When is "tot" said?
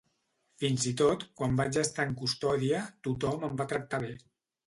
1.01-1.25